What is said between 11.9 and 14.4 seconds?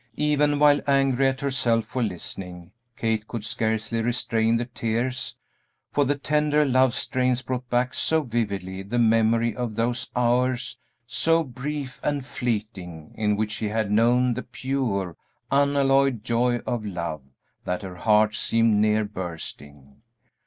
and fleeting in which she had known